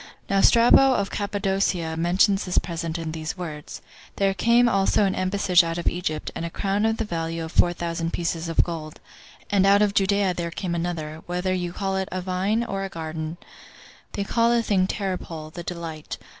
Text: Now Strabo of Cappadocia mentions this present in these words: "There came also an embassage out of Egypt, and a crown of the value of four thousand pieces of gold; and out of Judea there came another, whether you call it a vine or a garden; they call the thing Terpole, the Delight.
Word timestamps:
Now 0.31 0.41
Strabo 0.41 0.95
of 0.95 1.11
Cappadocia 1.11 1.95
mentions 1.95 2.45
this 2.45 2.57
present 2.57 2.97
in 2.97 3.11
these 3.11 3.37
words: 3.37 3.83
"There 4.15 4.33
came 4.33 4.67
also 4.67 5.05
an 5.05 5.13
embassage 5.13 5.63
out 5.63 5.77
of 5.77 5.85
Egypt, 5.85 6.31
and 6.33 6.43
a 6.43 6.49
crown 6.49 6.87
of 6.87 6.97
the 6.97 7.05
value 7.05 7.43
of 7.45 7.51
four 7.51 7.71
thousand 7.71 8.11
pieces 8.11 8.49
of 8.49 8.63
gold; 8.63 8.99
and 9.51 9.63
out 9.63 9.83
of 9.83 9.93
Judea 9.93 10.33
there 10.33 10.49
came 10.49 10.73
another, 10.73 11.21
whether 11.27 11.53
you 11.53 11.71
call 11.71 11.97
it 11.97 12.09
a 12.11 12.19
vine 12.19 12.63
or 12.63 12.83
a 12.83 12.89
garden; 12.89 13.37
they 14.13 14.23
call 14.23 14.49
the 14.49 14.63
thing 14.63 14.87
Terpole, 14.87 15.51
the 15.51 15.61
Delight. 15.61 16.17